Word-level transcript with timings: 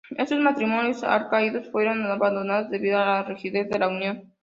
Estos 0.17 0.39
matrimonios 0.39 1.03
arcaicos 1.03 1.69
fueron 1.69 2.03
abandonados 2.07 2.71
debido 2.71 2.97
a 2.97 3.05
la 3.05 3.23
rigidez 3.25 3.69
de 3.69 3.77
la 3.77 3.87
unión. 3.87 4.33